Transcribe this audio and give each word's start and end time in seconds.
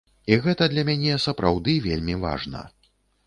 І 0.35 0.37
гэта 0.45 0.67
для 0.71 0.83
мяне 0.87 1.17
сапраўды 1.27 1.75
вельмі 1.87 2.15
важна. 2.27 2.65